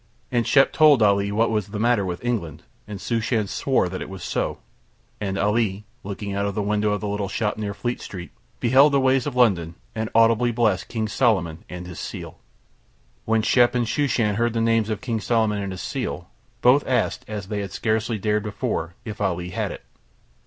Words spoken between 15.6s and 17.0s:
and his seal both